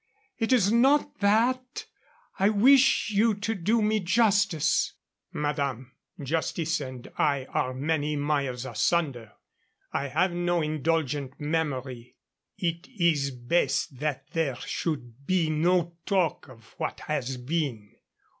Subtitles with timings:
[0.39, 1.85] It is not that.
[2.39, 4.93] I wish you to do me justice."
[5.31, 9.33] "Madame, justice and I are many miles asunder.
[9.93, 12.15] I have no indulgent memory.
[12.57, 17.91] It is best that there should be no talk of what has been.